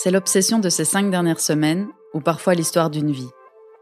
C'est 0.00 0.12
l'obsession 0.12 0.60
de 0.60 0.68
ces 0.68 0.84
cinq 0.84 1.10
dernières 1.10 1.40
semaines, 1.40 1.88
ou 2.14 2.20
parfois 2.20 2.54
l'histoire 2.54 2.88
d'une 2.88 3.10
vie. 3.10 3.30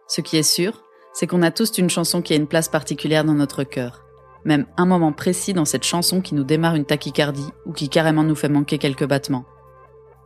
Ce 0.09 0.23
qui 0.23 0.39
est 0.39 0.43
sûr, 0.43 0.83
c'est 1.13 1.27
qu'on 1.27 1.43
a 1.43 1.51
tous 1.51 1.77
une 1.77 1.91
chanson 1.91 2.23
qui 2.23 2.33
a 2.33 2.37
une 2.37 2.47
place 2.47 2.71
particulière 2.71 3.23
dans 3.23 3.35
notre 3.35 3.65
cœur. 3.65 4.03
Même 4.47 4.65
un 4.79 4.87
moment 4.87 5.13
précis 5.13 5.53
dans 5.53 5.67
cette 5.67 5.85
chanson 5.85 6.23
qui 6.23 6.35
nous 6.35 6.43
démarre 6.43 6.75
une 6.75 6.87
tachycardie 6.87 7.51
ou 7.67 7.75
qui 7.75 7.91
carrément 7.91 8.23
nous 8.23 8.35
fait 8.35 8.49
manquer 8.49 8.79
quelques 8.79 9.07
battements. 9.07 9.45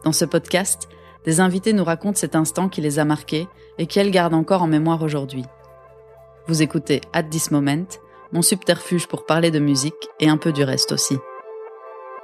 Dans 0.04 0.12
ce 0.12 0.24
podcast, 0.24 0.88
des 1.24 1.40
invités 1.40 1.72
nous 1.72 1.82
racontent 1.82 2.20
cet 2.20 2.36
instant 2.36 2.68
qui 2.68 2.80
les 2.80 3.00
a 3.00 3.04
marqués 3.04 3.48
et 3.78 3.88
qu'elles 3.88 4.12
gardent 4.12 4.34
encore 4.34 4.62
en 4.62 4.68
mémoire 4.68 5.02
aujourd'hui. 5.02 5.44
Vous 6.46 6.62
écoutez 6.62 7.00
At 7.12 7.24
This 7.24 7.50
Moment, 7.50 7.88
mon 8.30 8.42
subterfuge 8.42 9.08
pour 9.08 9.26
parler 9.26 9.50
de 9.50 9.58
musique 9.58 10.08
et 10.20 10.28
un 10.28 10.36
peu 10.36 10.52
du 10.52 10.62
reste 10.62 10.92
aussi. 10.92 11.18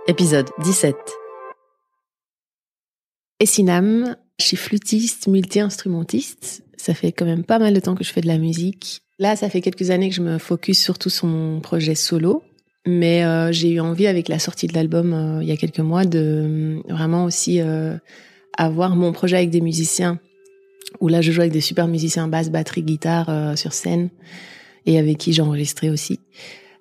Épisode 0.07 0.51
17. 0.61 1.26
Essinam, 3.39 4.17
je 4.41 4.47
suis 4.47 4.57
flûtiste, 4.57 5.27
multi-instrumentiste. 5.27 6.65
Ça 6.77 6.95
fait 6.95 7.13
quand 7.13 7.27
même 7.27 7.45
pas 7.45 7.59
mal 7.59 7.75
de 7.75 7.81
temps 7.81 7.95
que 7.95 8.05
je 8.05 8.13
fais 8.13 8.23
de 8.23 8.27
la 8.27 8.39
musique. 8.39 9.03
Là, 9.19 9.37
ça 9.37 9.51
fait 9.51 9.61
quelques 9.61 9.91
années 9.91 10.09
que 10.09 10.15
je 10.15 10.23
me 10.23 10.39
focus 10.39 10.79
surtout 10.79 11.11
sur 11.11 11.27
mon 11.27 11.61
projet 11.61 11.95
solo. 11.95 12.43
Mais 12.87 13.25
euh, 13.25 13.53
j'ai 13.53 13.73
eu 13.73 13.81
envie, 13.81 14.07
avec 14.07 14.29
la 14.29 14.39
sortie 14.39 14.69
de 14.69 14.75
l'album 14.75 15.13
euh, 15.13 15.43
il 15.43 15.49
y 15.49 15.53
a 15.53 15.57
quelques 15.57 15.81
mois, 15.81 16.05
de 16.05 16.19
euh, 16.19 16.81
vraiment 16.89 17.25
aussi 17.25 17.61
avoir 18.57 18.97
mon 18.97 19.13
projet 19.13 19.37
avec 19.37 19.51
des 19.51 19.61
musiciens. 19.61 20.19
Où 21.01 21.09
là, 21.09 21.21
je 21.21 21.33
joue 21.33 21.41
avec 21.41 21.53
des 21.53 21.61
super 21.61 21.89
musiciens 21.89 22.29
basse, 22.29 22.49
batterie, 22.49 22.83
guitare 22.83 23.59
sur 23.59 23.73
scène 23.73 24.09
et 24.87 24.99
avec 24.99 25.19
qui 25.19 25.33
j'ai 25.33 25.43
enregistré 25.43 25.91
aussi. 25.91 26.21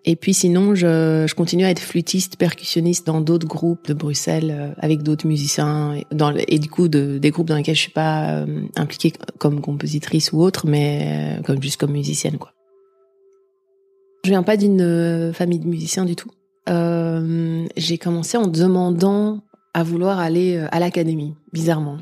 Et 0.07 0.15
puis 0.15 0.35
sinon, 0.35 0.75
je, 0.75 1.25
je, 1.27 1.33
continue 1.33 1.65
à 1.65 1.71
être 1.71 1.79
flûtiste, 1.79 2.37
percussionniste 2.37 3.07
dans 3.07 3.21
d'autres 3.21 3.47
groupes 3.47 3.87
de 3.87 3.95
Bruxelles 3.95 4.55
euh, 4.55 4.69
avec 4.77 5.01
d'autres 5.01 5.25
musiciens 5.25 5.99
dans, 6.11 6.31
et 6.47 6.59
du 6.59 6.69
coup 6.69 6.87
de, 6.87 7.17
des 7.17 7.31
groupes 7.31 7.47
dans 7.47 7.55
lesquels 7.55 7.75
je 7.75 7.81
suis 7.81 7.91
pas 7.91 8.41
euh, 8.41 8.61
impliquée 8.75 9.13
comme 9.39 9.61
compositrice 9.61 10.31
ou 10.31 10.41
autre, 10.41 10.67
mais 10.67 11.37
euh, 11.39 11.41
comme 11.41 11.61
juste 11.61 11.79
comme 11.79 11.91
musicienne 11.91 12.37
quoi. 12.37 12.51
Je 14.23 14.29
viens 14.29 14.43
pas 14.43 14.57
d'une 14.57 15.31
famille 15.33 15.59
de 15.59 15.67
musiciens 15.67 16.05
du 16.05 16.15
tout. 16.15 16.31
Euh, 16.67 17.67
j'ai 17.77 17.99
commencé 17.99 18.37
en 18.37 18.47
demandant 18.47 19.43
à 19.75 19.83
vouloir 19.83 20.17
aller 20.17 20.57
à 20.71 20.79
l'académie, 20.79 21.35
bizarrement. 21.53 21.97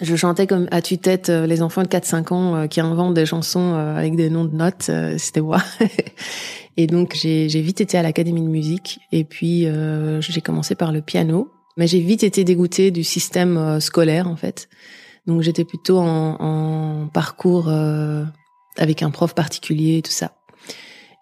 Je 0.00 0.16
chantais 0.16 0.46
comme 0.46 0.66
à 0.72 0.82
tue-tête 0.82 1.28
les 1.28 1.62
enfants 1.62 1.82
de 1.82 1.88
4-5 1.88 2.34
ans 2.34 2.68
qui 2.68 2.80
inventent 2.80 3.14
des 3.14 3.26
chansons 3.26 3.74
avec 3.74 4.16
des 4.16 4.28
noms 4.28 4.44
de 4.44 4.56
notes, 4.56 4.90
c'était 5.18 5.40
moi. 5.40 5.62
Et 6.76 6.86
donc 6.86 7.14
j'ai 7.14 7.46
vite 7.46 7.80
été 7.80 7.96
à 7.98 8.02
l'académie 8.02 8.42
de 8.42 8.48
musique 8.48 9.00
et 9.12 9.24
puis 9.24 9.66
euh, 9.66 10.20
j'ai 10.20 10.40
commencé 10.40 10.74
par 10.74 10.92
le 10.92 11.02
piano. 11.02 11.50
Mais 11.76 11.86
j'ai 11.86 12.00
vite 12.00 12.22
été 12.22 12.44
dégoûtée 12.44 12.90
du 12.90 13.02
système 13.02 13.56
euh, 13.56 13.80
scolaire 13.80 14.28
en 14.28 14.36
fait. 14.36 14.68
Donc 15.26 15.42
j'étais 15.42 15.64
plutôt 15.64 15.98
en, 15.98 16.36
en 16.40 17.08
parcours 17.08 17.68
euh, 17.68 18.24
avec 18.76 19.02
un 19.02 19.10
prof 19.10 19.34
particulier, 19.34 20.02
tout 20.02 20.12
ça. 20.12 20.32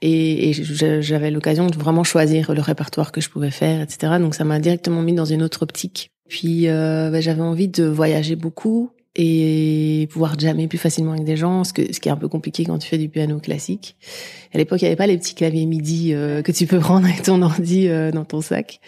Et, 0.00 0.50
et 0.50 0.52
j'avais 0.52 1.30
l'occasion 1.30 1.68
de 1.68 1.76
vraiment 1.76 2.02
choisir 2.02 2.52
le 2.52 2.60
répertoire 2.60 3.12
que 3.12 3.20
je 3.20 3.30
pouvais 3.30 3.52
faire, 3.52 3.80
etc. 3.80 4.14
Donc 4.18 4.34
ça 4.34 4.44
m'a 4.44 4.58
directement 4.58 5.00
mis 5.00 5.12
dans 5.12 5.24
une 5.24 5.42
autre 5.42 5.62
optique. 5.62 6.10
Puis 6.32 6.66
euh, 6.66 7.10
bah, 7.10 7.20
j'avais 7.20 7.42
envie 7.42 7.68
de 7.68 7.84
voyager 7.84 8.36
beaucoup 8.36 8.90
et 9.16 10.08
pouvoir 10.10 10.38
jammer 10.38 10.66
plus 10.66 10.78
facilement 10.78 11.12
avec 11.12 11.24
des 11.24 11.36
gens, 11.36 11.62
ce, 11.62 11.74
que, 11.74 11.92
ce 11.92 12.00
qui 12.00 12.08
est 12.08 12.12
un 12.12 12.16
peu 12.16 12.28
compliqué 12.28 12.64
quand 12.64 12.78
tu 12.78 12.88
fais 12.88 12.96
du 12.96 13.10
piano 13.10 13.38
classique. 13.38 13.96
À 14.54 14.56
l'époque, 14.56 14.80
il 14.80 14.84
n'y 14.84 14.88
avait 14.88 14.96
pas 14.96 15.06
les 15.06 15.18
petits 15.18 15.34
claviers 15.34 15.66
MIDI 15.66 16.14
euh, 16.14 16.40
que 16.40 16.50
tu 16.50 16.66
peux 16.66 16.78
prendre 16.80 17.06
avec 17.06 17.22
ton 17.22 17.42
ordi 17.42 17.86
euh, 17.86 18.12
dans 18.12 18.24
ton 18.24 18.40
sac. 18.40 18.80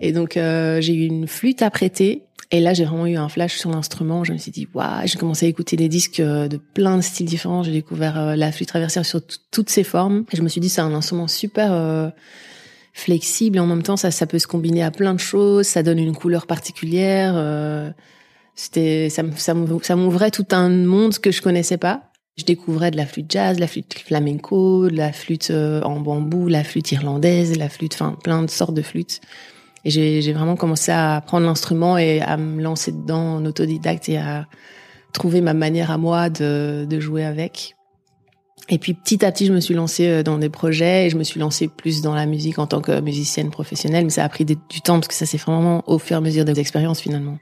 Et 0.00 0.10
donc, 0.10 0.36
euh, 0.36 0.80
j'ai 0.80 0.94
eu 0.94 1.06
une 1.06 1.28
flûte 1.28 1.62
à 1.62 1.70
prêter. 1.70 2.24
Et 2.50 2.58
là, 2.58 2.74
j'ai 2.74 2.84
vraiment 2.84 3.06
eu 3.06 3.14
un 3.14 3.28
flash 3.28 3.58
sur 3.58 3.70
l'instrument. 3.70 4.24
Je 4.24 4.32
me 4.32 4.38
suis 4.38 4.50
dit, 4.50 4.66
waouh, 4.74 5.06
j'ai 5.06 5.18
commencé 5.18 5.46
à 5.46 5.48
écouter 5.48 5.76
des 5.76 5.88
disques 5.88 6.20
de 6.20 6.56
plein 6.74 6.96
de 6.96 7.02
styles 7.02 7.26
différents. 7.26 7.62
J'ai 7.62 7.70
découvert 7.70 8.36
la 8.36 8.50
flûte 8.50 8.68
traversière 8.68 9.06
sur 9.06 9.20
toutes 9.52 9.70
ses 9.70 9.84
formes. 9.84 10.24
Et 10.32 10.36
je 10.36 10.42
me 10.42 10.48
suis 10.48 10.60
dit, 10.60 10.68
c'est 10.68 10.80
un 10.80 10.92
instrument 10.92 11.28
super 11.28 12.12
flexible. 12.92 13.58
En 13.58 13.66
même 13.66 13.82
temps, 13.82 13.96
ça, 13.96 14.10
ça 14.10 14.26
peut 14.26 14.38
se 14.38 14.46
combiner 14.46 14.82
à 14.82 14.90
plein 14.90 15.14
de 15.14 15.20
choses. 15.20 15.66
Ça 15.66 15.82
donne 15.82 15.98
une 15.98 16.14
couleur 16.14 16.46
particulière 16.46 17.34
c'était 18.54 19.08
ça, 19.08 19.22
ça 19.36 19.96
m'ouvrait 19.96 20.30
tout 20.30 20.46
un 20.50 20.68
monde 20.68 21.16
que 21.18 21.30
je 21.30 21.42
connaissais 21.42 21.78
pas. 21.78 22.04
Je 22.36 22.44
découvrais 22.44 22.90
de 22.90 22.96
la 22.96 23.06
flûte 23.06 23.30
jazz, 23.30 23.58
la 23.58 23.66
flûte 23.66 23.94
flamenco, 23.94 24.88
la 24.88 25.12
flûte 25.12 25.50
euh, 25.50 25.82
en 25.82 26.00
bambou, 26.00 26.48
la 26.48 26.64
flûte 26.64 26.90
irlandaise, 26.92 27.58
la 27.58 27.68
flûte, 27.68 27.94
enfin 27.94 28.16
plein 28.22 28.42
de 28.42 28.50
sortes 28.50 28.74
de 28.74 28.82
flûtes. 28.82 29.20
Et 29.84 29.90
j'ai 29.90 30.32
vraiment 30.32 30.56
commencé 30.56 30.92
à 30.92 31.22
prendre 31.26 31.44
l'instrument 31.44 31.98
et 31.98 32.20
à 32.20 32.36
me 32.36 32.62
lancer 32.62 32.92
dedans 32.92 33.36
en 33.36 33.44
autodidacte 33.44 34.08
et 34.08 34.16
à 34.16 34.46
trouver 35.12 35.40
ma 35.40 35.54
manière 35.54 35.90
à 35.90 35.98
moi 35.98 36.30
de, 36.30 36.86
de 36.88 37.00
jouer 37.00 37.24
avec. 37.24 37.74
Et 38.68 38.78
puis 38.78 38.94
petit 38.94 39.24
à 39.24 39.32
petit, 39.32 39.46
je 39.46 39.52
me 39.52 39.60
suis 39.60 39.74
lancée 39.74 40.08
euh, 40.08 40.22
dans 40.22 40.38
des 40.38 40.48
projets 40.48 41.06
et 41.06 41.10
je 41.10 41.16
me 41.16 41.24
suis 41.24 41.40
lancée 41.40 41.68
plus 41.68 42.00
dans 42.00 42.14
la 42.14 42.26
musique 42.26 42.58
en 42.58 42.66
tant 42.66 42.80
que 42.80 43.00
musicienne 43.00 43.50
professionnelle. 43.50 44.04
Mais 44.04 44.10
ça 44.10 44.24
a 44.24 44.28
pris 44.28 44.44
du 44.44 44.56
temps 44.56 44.94
parce 44.94 45.08
que 45.08 45.14
ça 45.14 45.26
s'est 45.26 45.36
vraiment 45.38 45.82
au 45.86 45.98
fur 45.98 46.14
et 46.14 46.18
à 46.18 46.20
mesure 46.20 46.44
des 46.44 46.58
expériences 46.60 47.00
finalement. 47.00 47.38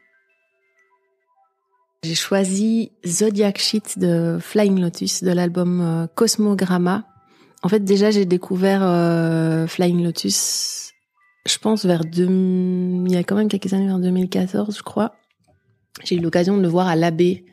J'ai 2.03 2.15
choisi 2.15 2.93
Zodiac 3.07 3.59
Shit 3.59 3.99
de 3.99 4.39
Flying 4.41 4.81
Lotus 4.81 5.23
de 5.23 5.33
l'album 5.33 5.81
euh, 5.83 6.07
Cosmogramma. 6.15 7.05
En 7.63 7.69
fait, 7.69 7.85
déjà, 7.85 8.11
j'ai 8.11 8.25
découvert 8.25 8.81
euh, 8.83 9.67
Flying 9.67 10.03
Lotus, 10.03 10.93
je 11.47 11.59
pense 11.59 11.85
vers 11.85 12.03
il 12.15 13.07
y 13.11 13.17
a 13.17 13.23
quand 13.23 13.37
même 13.37 13.49
quelques 13.49 13.75
années, 13.75 13.87
vers 13.87 13.99
2014, 13.99 14.79
je 14.79 14.83
crois. 14.83 15.13
J'ai 16.03 16.17
eu 16.17 16.21
l'occasion 16.21 16.57
de 16.57 16.63
le 16.63 16.69
voir 16.69 16.89
à 16.89 16.97
l'Abbé 16.97 17.45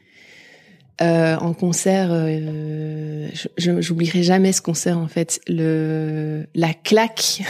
euh, 1.02 1.36
en 1.38 1.54
concert. 1.54 2.10
Euh, 2.12 3.28
j'oublierai 3.58 4.24
jamais 4.24 4.52
ce 4.52 4.62
concert 4.62 4.98
en 4.98 5.08
fait. 5.08 5.40
Le 5.48 6.46
la 6.56 6.74
claque, 6.74 7.42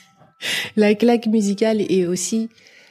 la 0.76 0.94
claque 0.94 1.26
musicale 1.26 1.80
et 1.80 2.06
aussi 2.06 2.48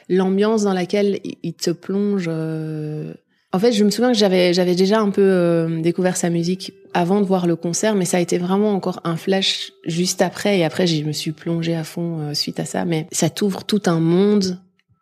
l'ambiance 0.08 0.62
dans 0.62 0.74
laquelle 0.74 1.20
il 1.42 1.54
te 1.54 1.70
plonge. 1.70 2.26
Euh, 2.28 3.12
en 3.52 3.58
fait, 3.58 3.72
je 3.72 3.82
me 3.82 3.90
souviens 3.90 4.12
que 4.12 4.18
j'avais 4.18 4.52
j'avais 4.52 4.74
déjà 4.74 5.00
un 5.00 5.10
peu 5.10 5.22
euh, 5.22 5.80
découvert 5.80 6.16
sa 6.16 6.28
musique 6.28 6.74
avant 6.92 7.20
de 7.20 7.26
voir 7.26 7.46
le 7.46 7.56
concert, 7.56 7.94
mais 7.94 8.04
ça 8.04 8.18
a 8.18 8.20
été 8.20 8.36
vraiment 8.38 8.72
encore 8.72 9.00
un 9.04 9.16
flash 9.16 9.72
juste 9.86 10.20
après. 10.20 10.58
Et 10.58 10.64
après, 10.64 10.86
je 10.86 11.02
me 11.04 11.12
suis 11.12 11.32
plongée 11.32 11.74
à 11.74 11.84
fond 11.84 12.20
euh, 12.20 12.34
suite 12.34 12.60
à 12.60 12.64
ça. 12.64 12.84
Mais 12.84 13.06
ça 13.10 13.30
t'ouvre 13.30 13.64
tout 13.64 13.82
un 13.86 14.00
monde 14.00 14.58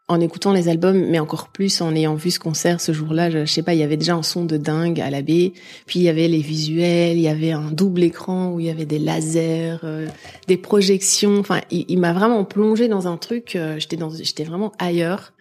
en 0.09 0.21
écoutant 0.21 0.53
les 0.53 0.69
albums, 0.69 1.07
mais 1.09 1.19
encore 1.19 1.49
plus 1.49 1.81
en 1.81 1.95
ayant 1.95 2.15
vu 2.15 2.31
ce 2.31 2.39
concert 2.39 2.81
ce 2.81 2.93
jour-là. 2.93 3.31
Je, 3.31 3.45
sais 3.45 3.63
pas, 3.63 3.75
il 3.75 3.81
y 3.81 3.83
avait 3.83 3.97
déjà 3.97 4.15
un 4.15 4.23
son 4.23 4.45
de 4.45 4.57
dingue 4.57 5.01
à 5.01 5.11
la 5.11 5.23
baie. 5.23 5.53
Puis 5.87 5.99
il 5.99 6.03
y 6.03 6.09
avait 6.09 6.29
les 6.29 6.41
visuels, 6.41 7.17
il 7.17 7.23
y 7.23 7.29
avait 7.29 7.53
un 7.53 7.71
double 7.73 8.05
écran 8.05 8.53
où 8.53 8.61
il 8.61 8.67
y 8.67 8.71
avait 8.71 8.85
des 8.85 9.01
lasers, 9.01 9.79
euh, 9.83 10.07
des 10.47 10.57
projections. 10.57 11.39
Enfin, 11.39 11.61
il, 11.71 11.99
m'a 11.99 12.13
vraiment 12.13 12.45
plongé 12.45 12.87
dans 12.87 13.09
un 13.09 13.17
truc. 13.17 13.59
j'étais 13.79 13.97
dans, 13.97 14.11
j'étais 14.11 14.45
vraiment 14.45 14.73
ailleurs. 14.79 15.33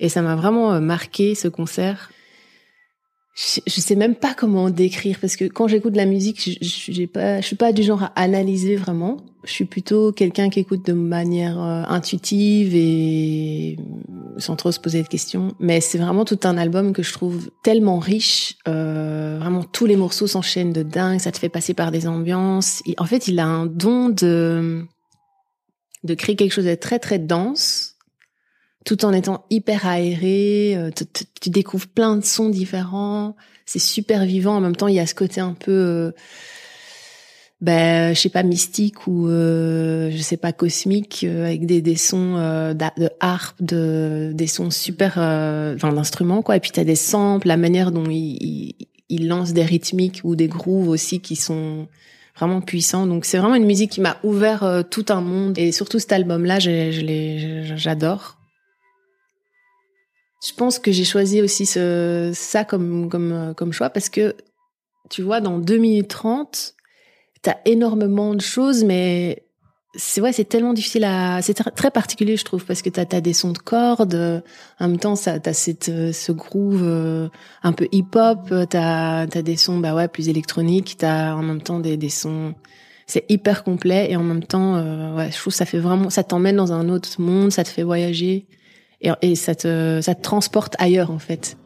Et 0.00 0.08
ça 0.08 0.22
m'a 0.22 0.34
vraiment 0.34 0.80
marqué 0.80 1.36
ce 1.36 1.46
concert 1.46 2.10
je, 3.34 3.60
je 3.66 3.80
sais 3.80 3.96
même 3.96 4.14
pas 4.14 4.34
comment 4.34 4.70
décrire 4.70 5.18
parce 5.20 5.36
que 5.36 5.44
quand 5.44 5.68
j'écoute 5.68 5.92
de 5.92 5.98
la 5.98 6.06
musique, 6.06 6.40
je, 6.40 6.92
j'ai 6.92 7.06
pas, 7.06 7.40
je 7.40 7.46
suis 7.46 7.56
pas 7.56 7.72
du 7.72 7.82
genre 7.82 8.04
à 8.04 8.12
analyser 8.14 8.76
vraiment. 8.76 9.18
Je 9.44 9.52
suis 9.52 9.64
plutôt 9.64 10.12
quelqu'un 10.12 10.48
qui 10.48 10.60
écoute 10.60 10.86
de 10.86 10.92
manière 10.92 11.62
euh, 11.62 11.82
intuitive 11.86 12.74
et 12.74 13.76
sans 14.38 14.56
trop 14.56 14.72
se 14.72 14.80
poser 14.80 15.02
de 15.02 15.08
questions. 15.08 15.54
Mais 15.60 15.80
c'est 15.80 15.98
vraiment 15.98 16.24
tout 16.24 16.40
un 16.44 16.56
album 16.56 16.92
que 16.92 17.02
je 17.02 17.12
trouve 17.12 17.50
tellement 17.62 17.98
riche. 17.98 18.56
Euh, 18.68 19.38
vraiment, 19.40 19.62
tous 19.64 19.86
les 19.86 19.96
morceaux 19.96 20.26
s'enchaînent 20.26 20.72
de 20.72 20.82
dingue. 20.82 21.20
Ça 21.20 21.30
te 21.30 21.38
fait 21.38 21.48
passer 21.48 21.74
par 21.74 21.90
des 21.90 22.06
ambiances. 22.06 22.82
en 22.96 23.06
fait, 23.06 23.28
il 23.28 23.38
a 23.38 23.46
un 23.46 23.66
don 23.66 24.08
de 24.08 24.86
créer 26.16 26.36
quelque 26.36 26.52
chose 26.52 26.64
de 26.64 26.74
très 26.74 26.98
très 26.98 27.18
dense 27.18 27.94
tout 28.84 29.04
en 29.04 29.12
étant 29.12 29.46
hyper 29.50 29.86
aéré. 29.86 30.76
Euh, 30.76 30.90
tu, 31.40 31.50
découvres 31.50 31.86
plein 31.86 32.16
de 32.16 32.24
sons 32.24 32.50
différents. 32.50 33.34
C'est 33.66 33.78
super 33.78 34.24
vivant. 34.24 34.56
En 34.56 34.60
même 34.60 34.76
temps, 34.76 34.88
il 34.88 34.94
y 34.94 35.00
a 35.00 35.06
ce 35.06 35.14
côté 35.14 35.40
un 35.40 35.54
peu, 35.54 36.12
ben, 37.60 38.14
je 38.14 38.20
sais 38.20 38.28
pas, 38.28 38.42
mystique 38.42 39.06
ou 39.06 39.28
euh, 39.28 40.10
je 40.10 40.18
sais 40.18 40.36
pas, 40.36 40.52
cosmique, 40.52 41.24
euh, 41.24 41.46
avec 41.46 41.66
des, 41.66 41.80
des 41.80 41.96
sons 41.96 42.34
de 42.34 43.08
harpe, 43.20 43.62
de, 43.62 44.32
des 44.34 44.46
sons 44.46 44.70
super, 44.70 45.12
enfin, 45.12 45.92
d'instruments, 45.92 46.42
quoi. 46.42 46.56
Et 46.56 46.60
puis, 46.60 46.72
tu 46.72 46.80
as 46.80 46.84
des 46.84 46.96
samples, 46.96 47.48
la 47.48 47.56
manière 47.56 47.92
dont 47.92 48.10
il, 48.10 48.74
il, 49.08 49.28
lance 49.28 49.52
des 49.52 49.64
rythmiques 49.64 50.20
ou 50.24 50.36
des 50.36 50.48
grooves 50.48 50.88
aussi 50.88 51.20
qui 51.20 51.36
sont 51.36 51.88
vraiment 52.36 52.60
puissants. 52.60 53.06
Donc, 53.06 53.24
c'est 53.24 53.38
vraiment 53.38 53.54
une 53.54 53.66
musique 53.66 53.92
qui 53.92 54.00
m'a 54.00 54.18
ouvert 54.24 54.84
tout 54.90 55.06
un 55.08 55.20
monde. 55.20 55.56
Et 55.56 55.72
surtout, 55.72 55.98
cet 55.98 56.12
album-là, 56.12 56.58
j'adore. 56.58 58.38
Je 60.46 60.52
pense 60.52 60.78
que 60.78 60.92
j'ai 60.92 61.04
choisi 61.04 61.40
aussi 61.40 61.64
ce, 61.64 62.32
ça 62.34 62.64
comme, 62.64 63.08
comme, 63.08 63.54
comme 63.56 63.72
choix 63.72 63.88
parce 63.88 64.10
que, 64.10 64.34
tu 65.08 65.22
vois, 65.22 65.40
dans 65.40 65.58
2 65.58 65.78
minutes 65.78 66.08
30, 66.08 66.74
t'as 67.44 67.58
énormément 67.66 68.34
de 68.34 68.40
choses, 68.40 68.84
mais 68.84 69.44
c'est 69.94 70.20
ouais, 70.20 70.32
c'est 70.32 70.46
tellement 70.46 70.72
difficile 70.72 71.04
à, 71.04 71.40
c'est 71.42 71.54
très 71.54 71.90
particulier, 71.90 72.36
je 72.36 72.44
trouve, 72.44 72.64
parce 72.64 72.82
que 72.82 72.88
t'as 72.88 73.04
as 73.16 73.20
des 73.20 73.34
sons 73.34 73.52
de 73.52 73.58
cordes, 73.58 74.42
en 74.80 74.88
même 74.88 74.98
temps, 74.98 75.14
ça, 75.14 75.38
t'as 75.38 75.52
cette, 75.52 75.84
ce 75.84 76.32
groove 76.32 76.82
euh, 76.82 77.28
un 77.62 77.72
peu 77.72 77.86
hip-hop, 77.92 78.52
t'as, 78.68 79.20
as 79.20 79.42
des 79.42 79.56
sons, 79.56 79.78
bah 79.78 79.94
ouais, 79.94 80.08
plus 80.08 80.28
électroniques, 80.28 80.96
t'as 80.98 81.34
en 81.34 81.42
même 81.42 81.62
temps 81.62 81.78
des, 81.78 81.96
des 81.96 82.08
sons, 82.08 82.54
c'est 83.06 83.24
hyper 83.28 83.62
complet 83.62 84.10
et 84.10 84.16
en 84.16 84.24
même 84.24 84.42
temps, 84.42 84.76
euh, 84.76 85.14
ouais, 85.14 85.30
je 85.30 85.36
trouve 85.36 85.52
ça 85.52 85.66
fait 85.66 85.78
vraiment, 85.78 86.10
ça 86.10 86.24
t'emmène 86.24 86.56
dans 86.56 86.72
un 86.72 86.88
autre 86.88 87.20
monde, 87.20 87.52
ça 87.52 87.62
te 87.62 87.68
fait 87.68 87.82
voyager 87.82 88.46
et, 89.02 89.10
et 89.20 89.34
ça 89.36 89.54
te, 89.54 90.00
ça 90.00 90.14
te 90.14 90.22
transporte 90.22 90.74
ailleurs 90.78 91.10
en 91.10 91.18
fait. 91.18 91.58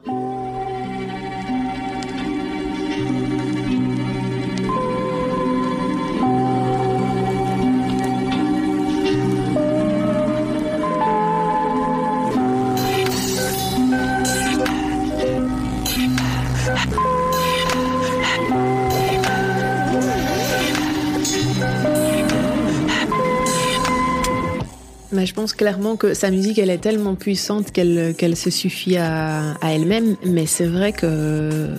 Clairement 25.55 25.97
que 25.97 26.15
sa 26.15 26.31
musique, 26.31 26.59
elle 26.59 26.71
est 26.71 26.79
tellement 26.79 27.15
puissante 27.15 27.71
qu'elle 27.71 28.15
qu'elle 28.17 28.37
se 28.37 28.51
suffit 28.51 28.97
à, 28.97 29.57
elle-même. 29.63 30.17
Mais 30.25 30.47
c'est 30.47 30.67
vrai 30.67 30.93
que 30.93 31.71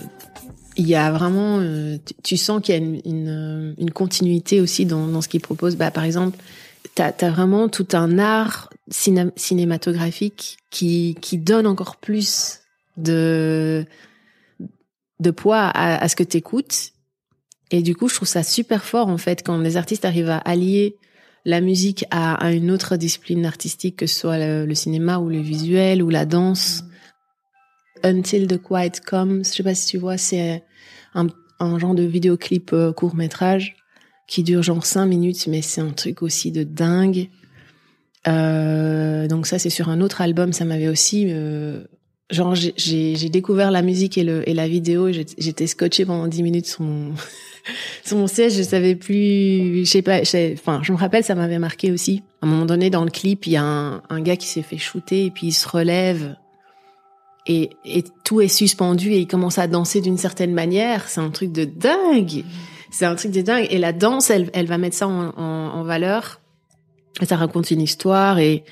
il 0.76 0.86
y 0.86 0.94
a 0.94 1.10
vraiment, 1.10 1.58
euh, 1.60 1.98
tu, 2.22 2.36
sens 2.36 2.62
qu'il 2.62 2.74
y 2.74 2.78
a 2.78 2.80
une, 2.80 3.00
une, 3.04 3.74
une, 3.76 3.90
continuité 3.90 4.60
aussi 4.60 4.86
dans, 4.86 5.06
dans 5.08 5.20
ce 5.20 5.28
qu'il 5.28 5.40
propose. 5.40 5.76
Bah, 5.76 5.90
par 5.90 6.04
exemple, 6.04 6.38
tu 6.94 7.02
as, 7.02 7.30
vraiment 7.30 7.68
tout 7.68 7.88
un 7.92 8.18
art 8.18 8.70
cinématographique 8.88 10.58
qui, 10.70 11.16
qui 11.20 11.36
donne 11.38 11.66
encore 11.66 11.96
plus 11.96 12.60
de, 12.96 13.84
de 15.18 15.30
poids 15.30 15.64
à, 15.64 16.02
à 16.02 16.08
ce 16.08 16.16
que 16.16 16.24
tu 16.24 16.38
écoutes. 16.38 16.92
Et 17.70 17.82
du 17.82 17.94
coup, 17.94 18.08
je 18.08 18.14
trouve 18.14 18.28
ça 18.28 18.42
super 18.42 18.84
fort, 18.84 19.08
en 19.08 19.18
fait, 19.18 19.42
quand 19.44 19.58
les 19.58 19.76
artistes 19.76 20.04
arrivent 20.04 20.30
à 20.30 20.38
allier 20.38 20.96
la 21.44 21.60
musique 21.60 22.04
à, 22.10 22.52
une 22.52 22.70
autre 22.70 22.96
discipline 22.96 23.46
artistique, 23.46 23.96
que 23.96 24.06
ce 24.06 24.18
soit 24.18 24.38
le, 24.38 24.74
cinéma 24.74 25.18
ou 25.18 25.28
le 25.28 25.40
visuel 25.40 26.02
ou 26.02 26.10
la 26.10 26.26
danse. 26.26 26.84
Until 28.02 28.46
the 28.46 28.60
Quiet 28.60 29.00
Comes, 29.04 29.44
je 29.44 29.50
sais 29.50 29.62
pas 29.62 29.74
si 29.74 29.86
tu 29.86 29.98
vois, 29.98 30.16
c'est 30.16 30.62
un, 31.14 31.78
genre 31.78 31.94
de 31.94 32.02
vidéoclip 32.02 32.72
euh, 32.72 32.92
court 32.92 33.14
métrage 33.14 33.76
qui 34.26 34.42
dure 34.42 34.62
genre 34.62 34.86
cinq 34.86 35.06
minutes, 35.06 35.46
mais 35.48 35.60
c'est 35.60 35.82
un 35.82 35.90
truc 35.90 36.22
aussi 36.22 36.52
de 36.52 36.62
dingue. 36.62 37.28
Euh, 38.28 39.26
donc 39.28 39.46
ça, 39.46 39.58
c'est 39.58 39.70
sur 39.70 39.88
un 39.88 40.00
autre 40.00 40.20
album, 40.20 40.52
ça 40.52 40.64
m'avait 40.64 40.88
aussi... 40.88 41.26
Euh, 41.28 41.84
genre, 42.30 42.54
j'ai 42.54 43.28
découvert 43.28 43.70
la 43.70 43.82
musique 43.82 44.16
et, 44.16 44.42
et 44.46 44.54
la 44.54 44.68
vidéo, 44.68 45.10
j'étais 45.12 45.66
scotché 45.66 46.06
pendant 46.06 46.26
dix 46.26 46.42
minutes 46.42 46.66
sur 46.66 46.82
mon... 46.82 47.14
sur 48.04 48.16
mon 48.16 48.26
siège, 48.26 48.54
je 48.54 48.62
savais 48.62 48.94
plus, 48.94 49.84
je 49.84 49.90
sais 49.90 50.02
pas, 50.02 50.20
enfin, 50.52 50.80
je 50.82 50.92
me 50.92 50.96
rappelle, 50.96 51.24
ça 51.24 51.34
m'avait 51.34 51.58
marqué 51.58 51.92
aussi. 51.92 52.22
À 52.42 52.46
un 52.46 52.48
moment 52.48 52.66
donné, 52.66 52.90
dans 52.90 53.04
le 53.04 53.10
clip, 53.10 53.46
il 53.46 53.52
y 53.52 53.56
a 53.56 53.62
un, 53.62 54.20
gars 54.20 54.36
qui 54.36 54.46
s'est 54.46 54.62
fait 54.62 54.78
shooter 54.78 55.26
et 55.26 55.30
puis 55.30 55.48
il 55.48 55.52
se 55.52 55.68
relève 55.68 56.36
et, 57.46 57.70
tout 58.24 58.40
est 58.40 58.48
suspendu 58.48 59.12
et 59.12 59.18
il 59.18 59.26
commence 59.26 59.58
à 59.58 59.66
danser 59.66 60.00
d'une 60.00 60.18
certaine 60.18 60.52
manière. 60.52 61.08
C'est 61.08 61.20
un 61.20 61.30
truc 61.30 61.50
de 61.52 61.64
dingue. 61.64 62.44
C'est 62.92 63.06
un 63.06 63.14
truc 63.16 63.32
de 63.32 63.40
dingue. 63.40 63.66
Et 63.70 63.78
la 63.78 63.92
danse, 63.92 64.30
elle, 64.30 64.66
va 64.66 64.78
mettre 64.78 64.96
ça 64.96 65.08
en, 65.08 65.32
en, 65.36 65.72
en 65.74 65.82
valeur. 65.82 66.40
Et 67.20 67.26
ça 67.26 67.36
raconte 67.36 67.70
une 67.72 67.80
histoire 67.80 68.38
et, 68.38 68.62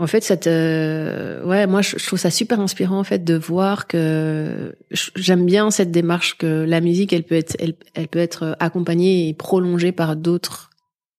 en 0.00 0.06
fait, 0.06 0.24
cette, 0.24 0.46
ouais, 0.46 1.66
moi, 1.66 1.82
je, 1.82 2.04
trouve 2.04 2.18
ça 2.18 2.30
super 2.30 2.58
inspirant 2.58 2.98
en 2.98 3.04
fait 3.04 3.22
de 3.22 3.34
voir 3.34 3.86
que 3.86 4.74
j'aime 5.14 5.44
bien 5.44 5.70
cette 5.70 5.90
démarche 5.90 6.38
que 6.38 6.64
la 6.66 6.80
musique, 6.80 7.12
elle 7.12 7.22
peut 7.22 7.34
être, 7.34 7.54
elle, 7.58 7.74
elle 7.94 8.08
peut 8.08 8.18
être 8.18 8.56
accompagnée 8.60 9.28
et 9.28 9.34
prolongée 9.34 9.92
par 9.92 10.16
d'autres, 10.16 10.70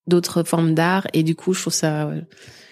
d'autres 0.07 0.41
formes 0.41 0.73
d'art. 0.73 1.05
Et 1.13 1.21
du 1.21 1.35
coup, 1.35 1.53
je 1.53 1.61
trouve 1.61 1.73
ça, 1.73 2.11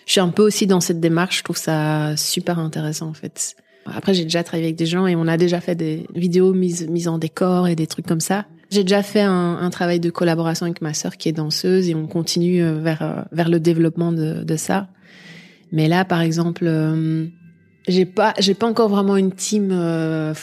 je 0.08 0.12
suis 0.12 0.20
un 0.20 0.30
peu 0.30 0.42
aussi 0.42 0.66
dans 0.66 0.82
cette 0.82 1.00
démarche. 1.00 1.38
Je 1.38 1.44
trouve 1.44 1.58
ça 1.58 2.18
super 2.18 2.58
intéressant 2.58 3.08
en 3.08 3.14
fait. 3.14 3.56
Après, 3.86 4.16
j'ai 4.16 4.24
déjà 4.24 4.44
travaillé 4.44 4.66
avec 4.66 4.76
des 4.76 4.88
gens 4.88 5.06
et 5.06 5.16
on 5.16 5.28
a 5.28 5.38
déjà 5.38 5.62
fait 5.62 5.76
des 5.76 6.08
vidéos 6.16 6.54
mises, 6.54 6.88
mises 6.88 7.08
en 7.08 7.20
décor 7.20 7.68
et 7.68 7.76
des 7.76 7.86
trucs 7.86 8.08
comme 8.08 8.20
ça. 8.20 8.46
J'ai 8.72 8.84
déjà 8.84 9.04
fait 9.04 9.22
un, 9.22 9.58
un, 9.62 9.70
travail 9.70 10.00
de 10.00 10.10
collaboration 10.10 10.66
avec 10.66 10.82
ma 10.82 10.94
sœur 10.94 11.18
qui 11.18 11.30
est 11.30 11.34
danseuse 11.34 11.90
et 11.90 11.96
on 11.96 12.06
continue 12.06 12.64
euh, 12.64 12.80
vers, 12.80 13.02
euh, 13.02 13.22
vers 13.32 13.50
le 13.50 13.60
développement 13.60 14.12
de, 14.12 14.44
de 14.44 14.56
ça. 14.56 14.90
Mais 15.72 15.88
là, 15.88 16.06
par 16.06 16.22
exemple, 16.22 16.66
euh, 16.66 17.28
j'ai 17.88 18.06
pas, 18.06 18.34
j'ai 18.40 18.54
pas 18.54 18.68
encore 18.68 18.90
vraiment 18.90 19.18
une 19.18 19.32
team 19.32 19.70
euh, 19.72 20.34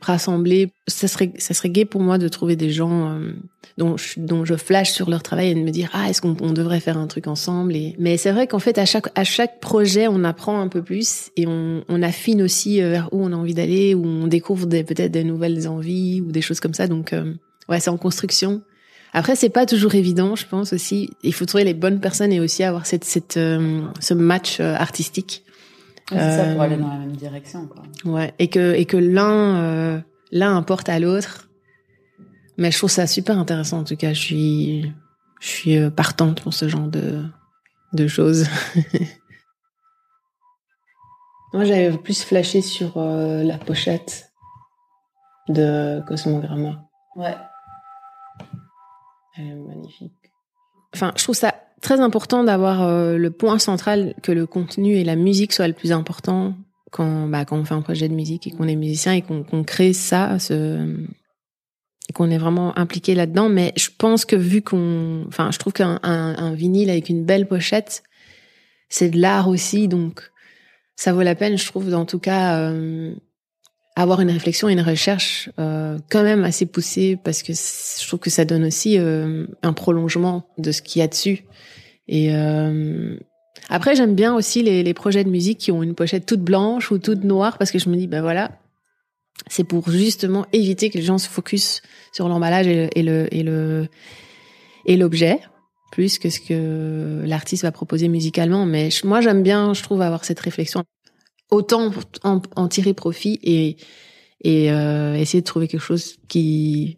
rassemblée. 0.00 0.70
Ça 0.88 1.08
serait, 1.08 1.32
ça 1.38 1.54
serait 1.54 1.70
gai 1.70 1.84
pour 1.84 2.00
moi 2.00 2.18
de 2.18 2.28
trouver 2.28 2.56
des 2.56 2.70
gens 2.70 3.10
euh, 3.10 3.32
dont, 3.76 3.96
je, 3.96 4.18
dont 4.18 4.44
je 4.44 4.54
flash 4.54 4.90
sur 4.90 5.10
leur 5.10 5.22
travail 5.22 5.50
et 5.50 5.54
de 5.54 5.60
me 5.60 5.70
dire 5.70 5.90
ah 5.92 6.08
est-ce 6.08 6.20
qu'on 6.22 6.36
on 6.40 6.52
devrait 6.52 6.80
faire 6.80 6.98
un 6.98 7.06
truc 7.06 7.26
ensemble. 7.26 7.74
Mais 7.98 8.16
c'est 8.16 8.32
vrai 8.32 8.46
qu'en 8.46 8.58
fait 8.58 8.78
à 8.78 8.86
chaque 8.86 9.08
à 9.14 9.24
chaque 9.24 9.60
projet 9.60 10.08
on 10.08 10.24
apprend 10.24 10.60
un 10.60 10.68
peu 10.68 10.82
plus 10.82 11.30
et 11.36 11.46
on, 11.46 11.84
on 11.88 12.02
affine 12.02 12.42
aussi 12.42 12.80
vers 12.80 13.08
où 13.12 13.22
on 13.22 13.32
a 13.32 13.36
envie 13.36 13.54
d'aller, 13.54 13.94
où 13.94 14.04
on 14.04 14.26
découvre 14.26 14.66
peut-être 14.66 15.12
des 15.12 15.24
nouvelles 15.24 15.68
envies 15.68 16.20
ou 16.20 16.32
des 16.32 16.42
choses 16.42 16.60
comme 16.60 16.74
ça. 16.74 16.88
Donc 16.88 17.14
ouais, 17.68 17.80
c'est 17.80 17.90
en 17.90 17.98
construction. 17.98 18.62
Après, 19.12 19.36
c'est 19.36 19.50
pas 19.50 19.66
toujours 19.66 19.94
évident, 19.94 20.34
je 20.36 20.46
pense 20.46 20.72
aussi. 20.72 21.10
Il 21.22 21.34
faut 21.34 21.44
trouver 21.44 21.64
les 21.64 21.74
bonnes 21.74 22.00
personnes 22.00 22.32
et 22.32 22.40
aussi 22.40 22.64
avoir 22.64 22.86
cette, 22.86 23.04
cette 23.04 23.36
euh, 23.36 23.82
ce 24.00 24.14
match 24.14 24.58
euh, 24.58 24.74
artistique. 24.74 25.44
c'est 26.08 26.16
ça 26.16 26.44
pour 26.52 26.62
aller 26.62 26.78
dans 26.78 26.88
la 26.88 26.96
même 26.96 27.16
direction, 27.16 27.66
quoi. 27.66 27.82
Ouais, 28.10 28.32
et 28.38 28.48
que 28.48 28.72
et 28.74 28.86
que 28.86 28.96
l'un 28.96 29.56
euh, 29.56 30.00
l'un 30.30 30.56
importe 30.56 30.88
à 30.88 30.98
l'autre. 30.98 31.50
Mais 32.56 32.70
je 32.70 32.78
trouve 32.78 32.90
ça 32.90 33.06
super 33.06 33.38
intéressant 33.38 33.80
en 33.80 33.84
tout 33.84 33.96
cas. 33.96 34.14
Je 34.14 34.20
suis 34.20 34.92
je 35.40 35.48
suis 35.48 35.90
partante 35.90 36.40
pour 36.40 36.54
ce 36.54 36.68
genre 36.68 36.88
de 36.88 37.22
de 37.92 38.06
choses. 38.06 38.46
Moi, 41.52 41.64
j'avais 41.64 41.90
plus 41.98 42.22
flashé 42.22 42.62
sur 42.62 42.98
la 42.98 43.58
pochette 43.58 44.32
de 45.50 46.00
Cosmogramma. 46.06 46.88
Ouais. 47.14 47.36
Est 49.36 49.54
magnifique. 49.54 50.12
Enfin, 50.94 51.12
je 51.16 51.22
trouve 51.22 51.36
ça 51.36 51.54
très 51.80 52.00
important 52.00 52.44
d'avoir 52.44 52.82
euh, 52.82 53.16
le 53.16 53.30
point 53.30 53.58
central 53.58 54.14
que 54.22 54.32
le 54.32 54.46
contenu 54.46 54.96
et 54.96 55.04
la 55.04 55.16
musique 55.16 55.52
soient 55.52 55.68
le 55.68 55.74
plus 55.74 55.92
important 55.92 56.54
quand, 56.90 57.26
bah, 57.26 57.44
quand 57.44 57.58
on 57.58 57.64
fait 57.64 57.74
un 57.74 57.82
projet 57.82 58.08
de 58.08 58.14
musique 58.14 58.46
et 58.46 58.50
qu'on 58.50 58.68
est 58.68 58.76
musicien 58.76 59.14
et 59.14 59.22
qu'on 59.22 59.64
crée 59.64 59.92
ça, 59.92 60.36
qu'on 62.14 62.30
est 62.30 62.38
vraiment 62.38 62.78
impliqué 62.78 63.14
là-dedans. 63.14 63.48
Mais 63.48 63.72
je 63.76 63.88
pense 63.96 64.24
que 64.24 64.36
vu 64.36 64.62
qu'on, 64.62 65.24
enfin, 65.28 65.50
je 65.50 65.58
trouve 65.58 65.72
qu'un 65.72 65.98
un, 66.02 66.36
un 66.36 66.52
vinyle 66.54 66.90
avec 66.90 67.08
une 67.08 67.24
belle 67.24 67.48
pochette, 67.48 68.02
c'est 68.90 69.08
de 69.08 69.18
l'art 69.18 69.48
aussi, 69.48 69.88
donc 69.88 70.30
ça 70.96 71.12
vaut 71.12 71.22
la 71.22 71.34
peine, 71.34 71.56
je 71.56 71.66
trouve, 71.66 71.92
en 71.94 72.04
tout 72.04 72.18
cas, 72.18 72.58
euh, 72.58 73.14
avoir 73.96 74.20
une 74.20 74.30
réflexion 74.30 74.68
et 74.68 74.72
une 74.72 74.80
recherche 74.80 75.50
euh, 75.58 75.98
quand 76.10 76.22
même 76.22 76.44
assez 76.44 76.66
poussée 76.66 77.18
parce 77.22 77.42
que 77.42 77.52
je 77.52 78.06
trouve 78.06 78.20
que 78.20 78.30
ça 78.30 78.44
donne 78.44 78.64
aussi 78.64 78.98
euh, 78.98 79.46
un 79.62 79.72
prolongement 79.72 80.46
de 80.58 80.72
ce 80.72 80.80
qu'il 80.82 81.00
y 81.00 81.02
a 81.02 81.08
dessus. 81.08 81.44
Et 82.08 82.34
euh, 82.34 83.16
après, 83.68 83.94
j'aime 83.94 84.14
bien 84.14 84.34
aussi 84.34 84.62
les, 84.62 84.82
les, 84.82 84.94
projets 84.94 85.24
de 85.24 85.30
musique 85.30 85.58
qui 85.58 85.72
ont 85.72 85.82
une 85.82 85.94
pochette 85.94 86.26
toute 86.26 86.40
blanche 86.40 86.90
ou 86.90 86.98
toute 86.98 87.24
noire 87.24 87.58
parce 87.58 87.70
que 87.70 87.78
je 87.78 87.88
me 87.88 87.96
dis, 87.96 88.06
ben 88.06 88.22
voilà, 88.22 88.58
c'est 89.48 89.64
pour 89.64 89.90
justement 89.90 90.46
éviter 90.52 90.88
que 90.90 90.98
les 90.98 91.04
gens 91.04 91.18
se 91.18 91.28
focus 91.28 91.82
sur 92.12 92.28
l'emballage 92.28 92.66
et, 92.66 92.88
et 92.94 93.02
le 93.02 93.32
et 93.34 93.42
le 93.42 93.88
et 94.86 94.96
l'objet 94.96 95.40
plus 95.92 96.18
que 96.18 96.30
ce 96.30 96.40
que 96.40 97.22
l'artiste 97.26 97.62
va 97.62 97.70
proposer 97.70 98.08
musicalement. 98.08 98.64
Mais 98.64 98.88
moi, 99.04 99.20
j'aime 99.20 99.42
bien, 99.42 99.74
je 99.74 99.82
trouve, 99.82 100.00
avoir 100.00 100.24
cette 100.24 100.40
réflexion 100.40 100.84
autant 101.52 101.92
en, 102.24 102.40
en, 102.56 102.68
tirer 102.68 102.94
profit 102.94 103.38
et, 103.42 103.76
et 104.42 104.72
euh, 104.72 105.14
essayer 105.14 105.42
de 105.42 105.46
trouver 105.46 105.68
quelque 105.68 105.82
chose 105.82 106.16
qui, 106.26 106.96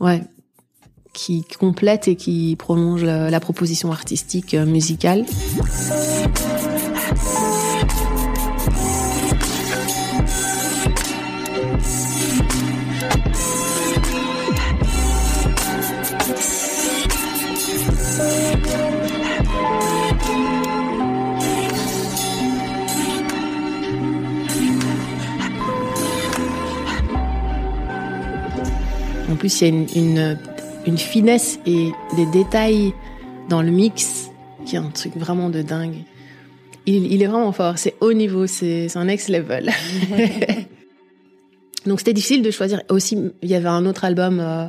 ouais, 0.00 0.22
qui 1.12 1.44
complète 1.60 2.08
et 2.08 2.16
qui 2.16 2.56
prolonge 2.56 3.04
la, 3.04 3.30
la 3.30 3.40
proposition 3.40 3.92
artistique 3.92 4.54
euh, 4.54 4.64
musicale. 4.64 5.24
En 29.32 29.36
plus, 29.36 29.62
il 29.62 29.64
y 29.64 29.70
a 29.70 29.74
une, 29.96 30.38
une, 30.86 30.98
finesse 30.98 31.58
et 31.64 31.90
des 32.16 32.26
détails 32.26 32.92
dans 33.48 33.62
le 33.62 33.70
mix 33.70 34.30
qui 34.66 34.76
est 34.76 34.78
un 34.78 34.90
truc 34.90 35.16
vraiment 35.16 35.48
de 35.48 35.62
dingue. 35.62 35.96
Il, 36.84 37.10
il 37.10 37.22
est 37.22 37.26
vraiment 37.26 37.50
fort, 37.52 37.78
c'est 37.78 37.94
haut 38.02 38.12
niveau, 38.12 38.46
c'est 38.46 38.94
un 38.94 39.06
next 39.06 39.30
level. 39.30 39.70
Donc 41.86 42.00
c'était 42.00 42.12
difficile 42.12 42.42
de 42.42 42.50
choisir. 42.50 42.82
Aussi, 42.90 43.18
il 43.40 43.48
y 43.48 43.54
avait 43.54 43.68
un 43.68 43.86
autre 43.86 44.04
album 44.04 44.38
euh, 44.38 44.66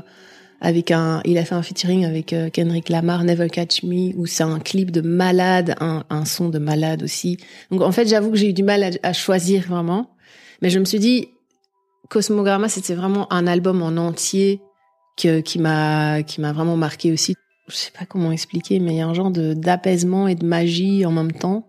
avec 0.62 0.92
un, 0.92 1.22
il 1.26 1.38
a 1.38 1.44
fait 1.44 1.56
un 1.56 1.62
featuring 1.62 2.06
avec 2.06 2.32
euh, 2.32 2.50
Kendrick 2.50 2.88
Lamar, 2.88 3.26
Never 3.26 3.50
Catch 3.50 3.84
Me, 3.84 4.16
où 4.16 4.26
c'est 4.28 4.44
un 4.44 4.60
clip 4.60 4.92
de 4.92 5.02
malade, 5.02 5.76
un, 5.82 6.06
un, 6.10 6.24
son 6.24 6.48
de 6.48 6.60
malade 6.60 7.04
aussi. 7.04 7.38
Donc 7.70 7.82
en 7.82 7.92
fait, 7.92 8.08
j'avoue 8.08 8.32
que 8.32 8.38
j'ai 8.38 8.50
eu 8.50 8.54
du 8.54 8.64
mal 8.64 8.82
à, 8.82 8.92
à, 9.04 9.12
choisir 9.12 9.64
vraiment, 9.68 10.12
mais 10.62 10.70
je 10.70 10.80
me 10.80 10.86
suis 10.86 11.00
dit, 11.00 11.28
Cosmogramma, 12.14 12.70
c'était 12.70 12.96
vraiment 12.96 13.32
un 13.34 13.48
album 13.48 13.82
en 13.82 13.98
entier 13.98 14.62
que, 15.18 15.42
qui 15.42 15.60
m'a, 15.60 16.24
qui 16.24 16.42
m'a 16.42 16.54
vraiment 16.54 16.78
marqué 16.78 17.12
aussi. 17.12 17.36
Je 17.68 17.76
sais 17.76 17.92
pas 17.98 18.06
comment 18.06 18.32
expliquer, 18.32 18.80
mais 18.80 18.94
il 18.94 18.98
y 18.98 19.02
a 19.02 19.08
un 19.08 19.14
genre 19.14 19.32
de 19.32 19.54
d'apaisement 19.54 20.28
et 20.28 20.36
de 20.36 20.46
magie 20.46 21.06
en 21.06 21.12
même 21.12 21.32
temps 21.32 21.66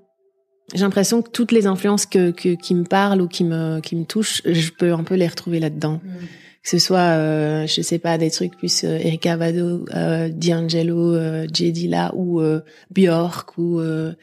j'ai 0.72 0.80
l'impression 0.80 1.20
que 1.20 1.30
toutes 1.30 1.52
les 1.52 1.66
influences 1.66 2.06
que, 2.06 2.30
que, 2.30 2.54
qui 2.54 2.74
me 2.74 2.84
parlent 2.84 3.20
ou 3.20 3.28
qui 3.28 3.44
me 3.44 3.80
qui 3.80 3.96
me 3.96 4.04
touchent, 4.04 4.40
je 4.44 4.70
peux 4.70 4.92
un 4.92 5.04
peu 5.04 5.14
les 5.14 5.26
retrouver 5.26 5.60
là-dedans. 5.60 6.00
Mm. 6.02 6.24
Que 6.62 6.70
ce 6.70 6.78
soit, 6.78 6.98
euh, 6.98 7.66
je 7.66 7.82
sais 7.82 7.98
pas, 7.98 8.16
des 8.16 8.30
trucs 8.30 8.56
plus 8.56 8.84
euh, 8.84 8.96
Erika 8.96 9.36
Vado, 9.36 9.84
euh, 9.94 10.30
D'Angelo, 10.30 11.14
euh, 11.14 11.46
J. 11.52 11.72
Dilla 11.72 12.10
ou 12.14 12.40
euh, 12.40 12.60
Björk 12.90 13.58
ou 13.58 13.80
euh, 13.80 14.14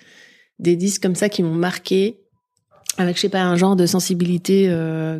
des 0.57 0.75
disques 0.75 1.03
comme 1.03 1.13
ça 1.13 1.29
qui 1.29 1.43
m'ont 1.43 1.53
marqué 1.53 2.20
avec 2.97 3.15
je 3.15 3.21
sais 3.21 3.29
pas 3.29 3.41
un 3.41 3.55
genre 3.55 3.75
de 3.75 3.85
sensibilité 3.85 4.67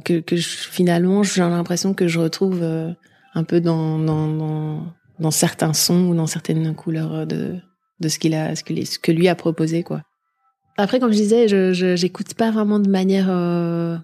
que, 0.04 0.20
que 0.20 0.36
je, 0.36 0.48
finalement 0.48 1.24
j'ai 1.24 1.42
l'impression 1.42 1.94
que 1.94 2.08
je 2.08 2.20
retrouve 2.20 2.64
un 3.34 3.44
peu 3.44 3.62
dans, 3.62 3.98
dans, 3.98 4.28
dans 4.28 4.94
dans 5.20 5.32
certains 5.32 5.74
sons 5.74 6.10
ou 6.10 6.16
dans 6.16 6.28
certaines 6.28 6.76
couleurs 6.76 7.26
de 7.26 7.56
de 8.02 8.10
ce 8.10 8.20
qu'il 8.20 8.34
a 8.34 8.56
ce 8.56 8.64
que, 8.64 8.84
ce 8.84 9.00
que 9.00 9.12
lui 9.12 9.28
a 9.28 9.36
proposé 9.36 9.84
quoi. 9.84 10.02
Après, 10.78 11.00
comme 11.00 11.12
je 11.12 11.18
disais, 11.18 11.48
je 11.48 11.96
j'écoute 11.96 12.34
pas 12.34 12.50
vraiment 12.50 12.80
de 12.80 12.90
manière 12.90 13.28
euh, 13.30 13.98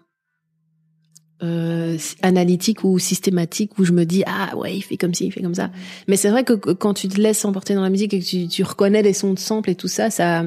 euh, 1.42 1.98
analytique 2.22 2.84
ou 2.84 3.00
systématique 3.00 3.80
où 3.80 3.84
je 3.84 3.94
me 3.94 4.06
dis 4.06 4.24
ah 4.28 4.56
ouais 4.56 4.78
il 4.78 4.82
fait 4.82 4.98
comme 4.98 5.14
ci, 5.14 5.26
il 5.26 5.32
fait 5.32 5.42
comme 5.42 5.56
ça. 5.56 5.72
Mais 6.08 6.18
c'est 6.18 6.30
vrai 6.30 6.44
que 6.44 6.54
quand 6.54 6.94
tu 6.94 7.08
te 7.08 7.20
laisses 7.20 7.44
emporter 7.46 7.74
dans 7.74 7.82
la 7.82 7.90
musique 7.90 8.14
et 8.14 8.20
que 8.20 8.26
tu, 8.26 8.48
tu 8.48 8.64
reconnais 8.64 9.02
les 9.02 9.14
sons 9.14 9.34
de 9.34 9.40
sample 9.40 9.70
et 9.70 9.76
tout 9.76 9.88
ça, 9.88 10.10
ça 10.10 10.44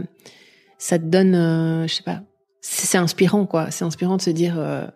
ça 0.79 0.99
te 0.99 1.05
donne, 1.05 1.35
euh, 1.35 1.87
je 1.87 1.95
sais 1.95 2.03
pas, 2.03 2.23
c'est 2.61 2.99
inspirant 2.99 3.47
quoi. 3.47 3.71
C'est 3.71 3.85
inspirant 3.85 4.17
de 4.17 4.23
se 4.23 4.31
dire 4.31 4.55
euh, 4.59 4.87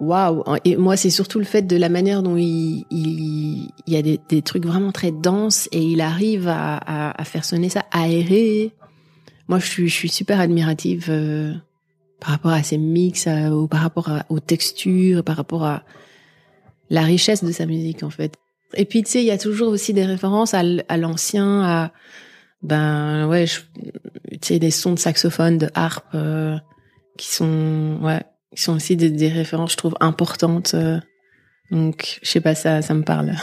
waouh. 0.00 0.42
Et 0.64 0.76
moi, 0.76 0.96
c'est 0.96 1.10
surtout 1.10 1.38
le 1.38 1.44
fait 1.44 1.62
de 1.62 1.76
la 1.76 1.88
manière 1.88 2.22
dont 2.22 2.36
il, 2.36 2.84
il, 2.90 3.70
il 3.86 3.92
y 3.92 3.96
a 3.96 4.02
des, 4.02 4.20
des, 4.28 4.42
trucs 4.42 4.66
vraiment 4.66 4.92
très 4.92 5.10
denses 5.10 5.68
et 5.72 5.82
il 5.82 6.00
arrive 6.00 6.48
à, 6.48 6.76
à, 6.76 7.20
à 7.20 7.24
faire 7.24 7.44
sonner 7.44 7.68
ça 7.68 7.84
aéré, 7.90 8.72
moi, 9.48 9.58
je 9.58 9.66
suis, 9.66 9.88
je 9.88 9.94
suis 9.94 10.08
super 10.08 10.40
admirative 10.40 11.06
euh, 11.10 11.52
par 12.20 12.30
rapport 12.30 12.52
à 12.52 12.62
ses 12.62 12.78
mix, 12.78 13.26
ou 13.26 13.68
par 13.68 13.80
rapport 13.80 14.10
aux 14.28 14.40
textures, 14.40 15.22
par 15.22 15.36
rapport 15.36 15.64
à 15.64 15.82
la 16.90 17.02
richesse 17.02 17.44
de 17.44 17.52
sa 17.52 17.66
musique, 17.66 18.02
en 18.02 18.10
fait. 18.10 18.34
Et 18.74 18.86
puis, 18.86 19.02
tu 19.02 19.10
sais, 19.10 19.22
il 19.22 19.26
y 19.26 19.30
a 19.30 19.38
toujours 19.38 19.68
aussi 19.68 19.92
des 19.92 20.06
références 20.06 20.54
à, 20.54 20.62
l'ancien, 20.96 21.62
à 21.62 21.92
ben 22.64 23.28
ouais, 23.28 23.44
tu 23.44 24.38
sais, 24.40 24.58
des 24.58 24.70
sons 24.70 24.94
de 24.94 24.98
saxophone, 24.98 25.58
de 25.58 25.68
harpe, 25.74 26.14
euh, 26.14 26.56
qui 27.18 27.28
sont 27.28 27.98
ouais, 28.02 28.22
qui 28.56 28.62
sont 28.62 28.74
aussi 28.74 28.96
des, 28.96 29.28
références, 29.28 29.72
je 29.72 29.76
trouve, 29.76 29.94
importantes. 30.00 30.72
Euh. 30.74 30.98
donc, 31.70 32.18
je 32.22 32.28
sais 32.28 32.40
pas, 32.40 32.54
ça, 32.54 32.80
ça 32.80 32.94
me 32.94 33.02
parle. 33.02 33.34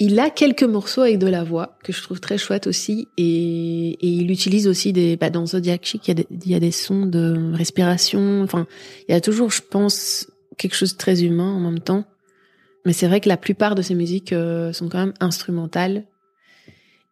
Il 0.00 0.18
a 0.18 0.30
quelques 0.30 0.64
morceaux 0.64 1.02
avec 1.02 1.18
de 1.18 1.26
la 1.26 1.44
voix 1.44 1.78
que 1.84 1.92
je 1.92 2.02
trouve 2.02 2.18
très 2.18 2.38
chouette 2.38 2.66
aussi 2.66 3.08
et, 3.16 3.90
et 3.90 4.08
il 4.08 4.30
utilise 4.30 4.66
aussi 4.66 4.92
des 4.92 5.16
bah 5.16 5.30
dans 5.30 5.46
Zodiac 5.46 5.84
Chic 5.84 6.08
il 6.08 6.08
y, 6.08 6.10
a 6.10 6.14
des, 6.14 6.26
il 6.30 6.50
y 6.50 6.54
a 6.56 6.60
des 6.60 6.72
sons 6.72 7.06
de 7.06 7.52
respiration 7.54 8.42
enfin 8.42 8.66
il 9.08 9.12
y 9.12 9.14
a 9.14 9.20
toujours 9.20 9.52
je 9.52 9.62
pense 9.62 10.26
quelque 10.58 10.74
chose 10.74 10.94
de 10.94 10.98
très 10.98 11.22
humain 11.22 11.48
en 11.48 11.60
même 11.60 11.78
temps 11.78 12.04
mais 12.84 12.92
c'est 12.92 13.06
vrai 13.06 13.20
que 13.20 13.28
la 13.28 13.36
plupart 13.36 13.76
de 13.76 13.82
ces 13.82 13.94
musiques 13.94 14.32
euh, 14.32 14.72
sont 14.72 14.88
quand 14.88 14.98
même 14.98 15.14
instrumentales 15.20 16.04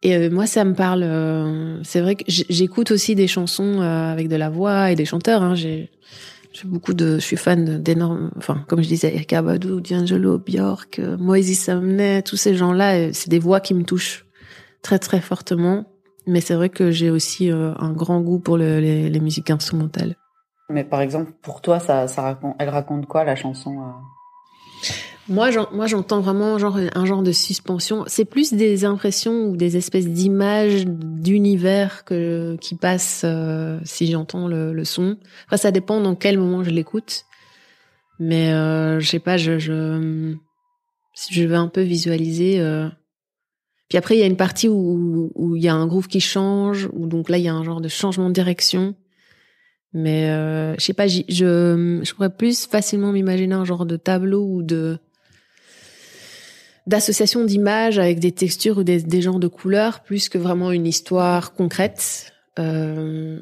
et 0.03 0.15
euh, 0.15 0.29
moi 0.29 0.45
ça 0.45 0.63
me 0.63 0.73
parle 0.75 1.03
euh, 1.03 1.81
c'est 1.83 2.01
vrai 2.01 2.15
que 2.15 2.23
j'écoute 2.27 2.91
aussi 2.91 3.15
des 3.15 3.27
chansons 3.27 3.81
avec 3.81 4.27
de 4.27 4.35
la 4.35 4.49
voix 4.49 4.91
et 4.91 4.95
des 4.95 5.05
chanteurs 5.05 5.41
hein, 5.41 5.55
j'ai 5.55 5.89
beaucoup 6.65 6.93
de, 6.93 7.15
je 7.15 7.25
suis 7.25 7.37
fan 7.37 7.81
d'énormes, 7.81 8.31
enfin, 8.37 8.63
comme 8.67 8.81
je 8.81 8.87
disais, 8.87 9.13
Erika 9.13 9.41
Badu, 9.41 9.81
D'Angelo, 9.81 10.37
Björk, 10.37 10.99
euh, 10.99 11.17
Moïse 11.17 11.59
Samnet, 11.59 12.21
tous 12.21 12.37
ces 12.37 12.55
gens-là, 12.55 12.95
euh, 12.95 13.09
c'est 13.13 13.29
des 13.29 13.39
voix 13.39 13.59
qui 13.59 13.73
me 13.73 13.83
touchent 13.83 14.25
très 14.81 14.99
très 14.99 15.19
fortement. 15.19 15.85
Mais 16.25 16.39
c'est 16.39 16.55
vrai 16.55 16.69
que 16.69 16.91
j'ai 16.91 17.09
aussi 17.09 17.51
euh, 17.51 17.73
un 17.79 17.91
grand 17.91 18.21
goût 18.21 18.39
pour 18.39 18.57
le, 18.57 18.79
les, 18.79 19.09
les, 19.09 19.19
musiques 19.19 19.49
instrumentales. 19.49 20.15
Mais 20.69 20.85
par 20.85 21.01
exemple, 21.01 21.33
pour 21.41 21.61
toi, 21.61 21.79
ça, 21.79 22.07
ça 22.07 22.21
raconte, 22.21 22.55
elle 22.59 22.69
raconte 22.69 23.07
quoi 23.07 23.25
la 23.25 23.35
chanson 23.35 23.81
moi, 25.29 25.51
j'entends 25.87 26.19
vraiment 26.19 26.57
genre 26.57 26.77
un 26.93 27.05
genre 27.05 27.23
de 27.23 27.31
suspension. 27.31 28.03
C'est 28.07 28.25
plus 28.25 28.53
des 28.53 28.83
impressions 28.83 29.45
ou 29.45 29.55
des 29.55 29.77
espèces 29.77 30.07
d'images 30.07 30.85
d'univers 30.85 32.03
que 32.03 32.57
qui 32.59 32.75
passent 32.75 33.23
euh, 33.23 33.79
si 33.85 34.11
j'entends 34.11 34.47
le, 34.47 34.83
son. 34.83 35.17
Enfin, 35.47 35.57
ça 35.57 35.71
dépend 35.71 36.01
dans 36.01 36.15
quel 36.15 36.37
moment 36.37 36.63
je 36.63 36.71
l'écoute. 36.71 37.23
Mais 38.19 38.51
euh, 38.51 38.99
je 38.99 39.09
sais 39.09 39.19
pas, 39.19 39.37
je, 39.37 39.57
je 39.57 41.43
vais 41.43 41.55
un 41.55 41.69
peu 41.69 41.81
visualiser. 41.81 42.59
Euh... 42.59 42.89
Puis 43.87 43.97
après, 43.97 44.15
il 44.15 44.19
y 44.19 44.23
a 44.23 44.27
une 44.27 44.37
partie 44.37 44.67
où 44.67 45.31
où 45.35 45.55
il 45.55 45.63
y 45.63 45.69
a 45.69 45.73
un 45.73 45.87
groove 45.87 46.07
qui 46.07 46.19
change, 46.19 46.89
ou 46.91 47.07
donc 47.07 47.29
là, 47.29 47.37
il 47.37 47.43
y 47.43 47.47
a 47.47 47.53
un 47.53 47.63
genre 47.63 47.81
de 47.81 47.87
changement 47.87 48.27
de 48.27 48.33
direction. 48.33 48.95
Mais 49.93 50.29
euh, 50.31 50.75
je 50.77 50.83
sais 50.83 50.93
pas, 50.93 51.07
je 51.07 51.23
je 51.29 52.13
pourrais 52.13 52.35
plus 52.35 52.65
facilement 52.65 53.11
m'imaginer 53.11 53.53
un 53.53 53.63
genre 53.63 53.85
de 53.85 53.95
tableau 53.95 54.45
ou 54.45 54.63
de 54.63 54.97
d'association 56.87 57.45
d'images 57.45 57.99
avec 57.99 58.19
des 58.19 58.31
textures 58.31 58.79
ou 58.79 58.83
des, 58.83 59.01
des, 59.01 59.21
genres 59.21 59.39
de 59.39 59.47
couleurs 59.47 60.01
plus 60.01 60.29
que 60.29 60.37
vraiment 60.37 60.71
une 60.71 60.85
histoire 60.85 61.53
concrète. 61.53 62.33
Euh, 62.59 63.39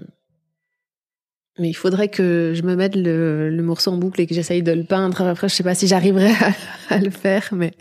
mais 1.59 1.69
il 1.69 1.73
faudrait 1.73 2.07
que 2.07 2.53
je 2.55 2.63
me 2.63 2.75
mette 2.75 2.95
le, 2.95 3.49
le 3.49 3.63
morceau 3.63 3.91
en 3.91 3.97
boucle 3.97 4.21
et 4.21 4.27
que 4.27 4.33
j'essaye 4.33 4.63
de 4.63 4.71
le 4.71 4.83
peindre. 4.83 5.21
Après, 5.21 5.49
je 5.49 5.55
sais 5.55 5.63
pas 5.63 5.75
si 5.75 5.87
j'arriverai 5.87 6.31
à, 6.89 6.97
le 6.97 7.09
faire, 7.09 7.49
mais 7.51 7.73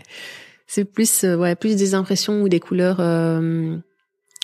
c'est 0.67 0.85
plus, 0.85 1.25
euh, 1.25 1.37
ouais, 1.37 1.55
plus 1.55 1.77
des 1.77 1.95
impressions 1.95 2.43
ou 2.43 2.49
des 2.49 2.61
couleurs 2.61 2.99
euh, 3.01 3.77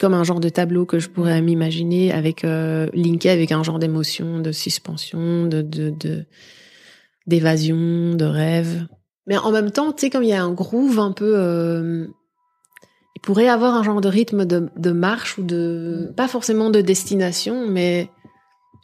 comme 0.01 0.15
un 0.15 0.25
genre 0.25 0.41
de 0.41 0.49
tableau 0.49 0.87
que 0.87 0.99
je 0.99 1.09
pourrais 1.09 1.41
m'imaginer 1.43 2.13
avec 2.13 2.45
euh, 2.45 2.89
linké 2.95 3.31
avec 3.31 3.53
un 3.53 3.63
genre 3.63 3.79
d'émotion, 3.79 4.41
de 4.41 4.53
suspension, 4.53 5.47
de 5.47 5.63
d'évasion, 7.27 8.13
de, 8.13 8.17
de 8.17 8.25
rêve. 8.25 8.87
Mais 9.27 9.37
en 9.37 9.51
même 9.51 9.71
temps, 9.71 9.93
tu 9.93 10.03
sais, 10.03 10.11
comme 10.11 10.23
il 10.23 10.29
y 10.29 10.35
a 10.35 10.43
un 10.43 10.53
groove 10.53 11.01
un 11.01 11.13
peu, 11.13 11.33
euh, 11.37 12.07
il 13.17 13.21
pourrait 13.21 13.49
avoir 13.49 13.75
un 13.75 13.83
genre 13.83 14.01
de 14.01 14.09
rythme 14.09 14.45
de, 14.45 14.69
de 14.77 14.93
marche 14.93 15.39
ou 15.39 15.43
de, 15.43 16.13
pas 16.17 16.29
forcément 16.29 16.71
de 16.71 16.81
destination, 16.81 17.67
mais 17.69 18.11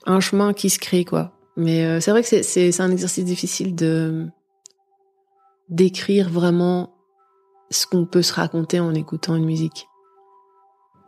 un 0.05 0.21
chemin 0.21 0.53
qui 0.53 0.69
se 0.69 0.79
crée, 0.79 1.05
quoi. 1.05 1.33
Mais 1.57 1.85
euh, 1.85 2.01
c'est 2.01 2.11
vrai 2.11 2.23
que 2.23 2.29
c'est, 2.29 2.43
c'est, 2.43 2.73
c'est 2.73 2.83
un 2.83 2.91
exercice 2.91 3.25
difficile 3.25 3.75
de 3.75 4.27
d'écrire 5.69 6.29
vraiment 6.29 6.93
ce 7.71 7.87
qu'on 7.87 8.05
peut 8.05 8.21
se 8.21 8.35
raconter 8.35 8.81
en 8.81 8.95
écoutant 8.95 9.37
une 9.37 9.45
musique. 9.45 9.87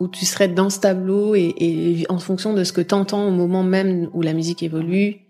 Où 0.00 0.08
tu 0.08 0.24
serais 0.24 0.48
dans 0.48 0.70
ce 0.70 0.80
tableau 0.80 1.34
et, 1.34 1.54
et 1.58 2.06
en 2.08 2.18
fonction 2.18 2.54
de 2.54 2.64
ce 2.64 2.72
que 2.72 2.80
t'entends 2.80 3.26
au 3.26 3.30
moment 3.30 3.62
même 3.62 4.08
où 4.14 4.22
la 4.22 4.32
musique 4.32 4.62
évolue, 4.62 5.23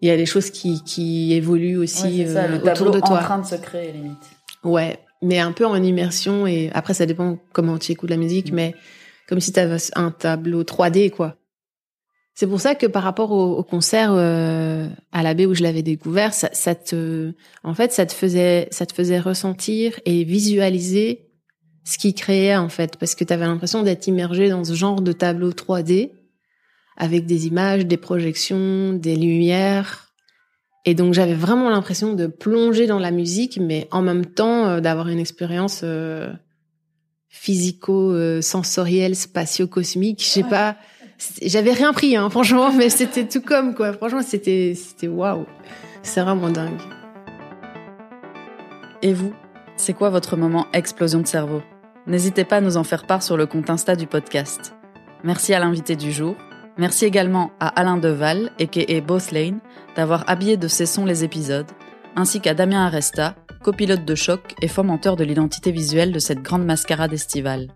il 0.00 0.08
y 0.08 0.10
a 0.10 0.16
des 0.16 0.26
choses 0.26 0.50
qui, 0.50 0.82
qui 0.84 1.32
évoluent 1.34 1.78
aussi 1.78 2.26
ça, 2.26 2.44
euh, 2.44 2.58
le 2.58 2.70
autour 2.70 2.90
de 2.90 3.00
toi. 3.00 3.18
en 3.18 3.22
train 3.22 3.38
de 3.38 3.46
se 3.46 3.56
créer 3.56 3.92
limite. 3.92 4.18
Ouais, 4.64 4.98
mais 5.22 5.38
un 5.38 5.52
peu 5.52 5.66
en 5.66 5.82
immersion 5.82 6.46
et 6.46 6.70
après 6.72 6.94
ça 6.94 7.06
dépend 7.06 7.38
comment 7.52 7.78
tu 7.78 7.92
écoutes 7.92 8.10
la 8.10 8.16
musique, 8.16 8.52
mm. 8.52 8.54
mais 8.54 8.74
comme 9.28 9.40
si 9.40 9.52
tu 9.52 9.60
avais 9.60 9.76
un 9.94 10.10
tableau 10.10 10.62
3D 10.62 11.10
quoi. 11.10 11.36
C'est 12.34 12.46
pour 12.46 12.60
ça 12.60 12.76
que 12.76 12.86
par 12.86 13.02
rapport 13.02 13.32
au, 13.32 13.56
au 13.56 13.64
concert 13.64 14.12
euh, 14.12 14.86
à 15.10 15.24
la 15.24 15.34
baie 15.34 15.46
où 15.46 15.54
je 15.54 15.62
l'avais 15.64 15.82
découvert, 15.82 16.32
ça, 16.32 16.48
ça, 16.52 16.76
te, 16.76 17.32
en 17.64 17.74
fait, 17.74 17.90
ça 17.90 18.06
te 18.06 18.12
faisait, 18.12 18.68
ça 18.70 18.86
te 18.86 18.94
faisait 18.94 19.18
ressentir 19.18 19.98
et 20.04 20.22
visualiser 20.22 21.32
ce 21.82 21.98
qui 21.98 22.14
créait 22.14 22.54
en 22.54 22.68
fait, 22.68 22.96
parce 22.96 23.16
que 23.16 23.24
tu 23.24 23.32
avais 23.32 23.46
l'impression 23.46 23.82
d'être 23.82 24.06
immergé 24.06 24.50
dans 24.50 24.62
ce 24.62 24.74
genre 24.74 25.00
de 25.00 25.10
tableau 25.10 25.50
3D 25.50 26.12
avec 26.98 27.24
des 27.24 27.46
images, 27.46 27.86
des 27.86 27.96
projections, 27.96 28.92
des 28.92 29.16
lumières. 29.16 30.12
Et 30.84 30.94
donc 30.94 31.14
j'avais 31.14 31.34
vraiment 31.34 31.70
l'impression 31.70 32.12
de 32.12 32.26
plonger 32.26 32.86
dans 32.86 32.98
la 32.98 33.12
musique, 33.12 33.58
mais 33.60 33.88
en 33.90 34.02
même 34.02 34.26
temps 34.26 34.66
euh, 34.66 34.80
d'avoir 34.80 35.08
une 35.08 35.20
expérience 35.20 35.82
euh, 35.84 36.30
physico-sensorielle, 37.28 39.14
spatio-cosmique. 39.14 40.20
Je 40.22 40.28
sais 40.28 40.42
pas, 40.42 40.76
j'avais 41.40 41.72
rien 41.72 41.92
pris, 41.92 42.16
hein, 42.16 42.28
franchement, 42.30 42.72
mais 42.72 42.90
c'était 42.90 43.26
tout 43.26 43.42
comme 43.42 43.74
quoi. 43.74 43.92
Franchement, 43.92 44.22
c'était 44.22 44.74
c'était 44.74 45.08
waouh, 45.08 45.46
c'est 46.02 46.20
vraiment 46.20 46.50
dingue. 46.50 46.80
Et 49.02 49.12
vous, 49.12 49.32
c'est 49.76 49.92
quoi 49.92 50.10
votre 50.10 50.36
moment 50.36 50.66
explosion 50.72 51.20
de 51.20 51.26
cerveau? 51.28 51.62
N'hésitez 52.08 52.44
pas 52.44 52.56
à 52.56 52.60
nous 52.60 52.76
en 52.76 52.84
faire 52.84 53.06
part 53.06 53.22
sur 53.22 53.36
le 53.36 53.46
compte 53.46 53.70
Insta 53.70 53.94
du 53.94 54.08
podcast. 54.08 54.74
Merci 55.22 55.54
à 55.54 55.60
l'invité 55.60 55.94
du 55.94 56.10
jour. 56.10 56.34
Merci 56.78 57.06
également 57.06 57.50
à 57.58 57.66
Alain 57.68 57.96
Deval, 57.96 58.52
a.k.a. 58.60 59.00
Both 59.00 59.32
Lane, 59.32 59.58
d'avoir 59.96 60.22
habillé 60.30 60.56
de 60.56 60.68
ses 60.68 60.86
sons 60.86 61.04
les 61.04 61.24
épisodes, 61.24 61.66
ainsi 62.14 62.40
qu'à 62.40 62.54
Damien 62.54 62.86
Aresta, 62.86 63.34
copilote 63.64 64.04
de 64.04 64.14
choc 64.14 64.54
et 64.62 64.68
fomenteur 64.68 65.16
de 65.16 65.24
l'identité 65.24 65.72
visuelle 65.72 66.12
de 66.12 66.20
cette 66.20 66.40
grande 66.40 66.64
mascarade 66.64 67.12
estivale. 67.12 67.68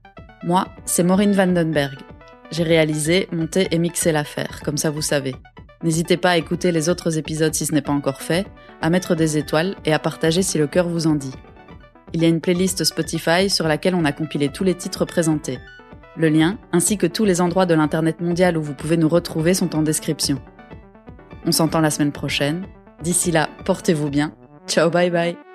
Moi, 0.44 0.68
c'est 0.84 1.02
Maureen 1.02 1.32
Vandenberg. 1.32 1.98
J'ai 2.52 2.62
réalisé, 2.62 3.28
monté 3.32 3.66
et 3.72 3.78
mixé 3.78 4.12
l'affaire, 4.12 4.60
comme 4.64 4.76
ça 4.76 4.90
vous 4.90 5.02
savez. 5.02 5.34
N'hésitez 5.82 6.16
pas 6.16 6.30
à 6.30 6.36
écouter 6.36 6.70
les 6.70 6.88
autres 6.88 7.18
épisodes 7.18 7.54
si 7.54 7.66
ce 7.66 7.74
n'est 7.74 7.82
pas 7.82 7.92
encore 7.92 8.22
fait, 8.22 8.46
à 8.80 8.88
mettre 8.88 9.16
des 9.16 9.36
étoiles 9.36 9.74
et 9.84 9.92
à 9.92 9.98
partager 9.98 10.42
si 10.42 10.58
le 10.58 10.68
cœur 10.68 10.88
vous 10.88 11.08
en 11.08 11.16
dit. 11.16 11.34
Il 12.12 12.22
y 12.22 12.24
a 12.24 12.28
une 12.28 12.40
playlist 12.40 12.84
Spotify 12.84 13.50
sur 13.50 13.66
laquelle 13.66 13.96
on 13.96 14.04
a 14.04 14.12
compilé 14.12 14.48
tous 14.48 14.62
les 14.62 14.76
titres 14.76 15.06
présentés. 15.06 15.58
Le 16.16 16.28
lien, 16.28 16.58
ainsi 16.72 16.98
que 16.98 17.06
tous 17.06 17.24
les 17.24 17.40
endroits 17.40 17.66
de 17.66 17.74
l'Internet 17.74 18.20
mondial 18.20 18.58
où 18.58 18.62
vous 18.62 18.74
pouvez 18.74 18.96
nous 18.96 19.08
retrouver 19.08 19.54
sont 19.54 19.74
en 19.74 19.82
description. 19.82 20.38
On 21.46 21.52
s'entend 21.52 21.80
la 21.80 21.90
semaine 21.90 22.12
prochaine. 22.12 22.66
D'ici 23.02 23.32
là, 23.32 23.48
portez-vous 23.64 24.10
bien. 24.10 24.32
Ciao, 24.66 24.90
bye 24.90 25.10
bye 25.10 25.51